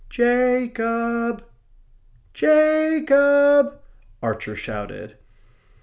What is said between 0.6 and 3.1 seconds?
cob! Ja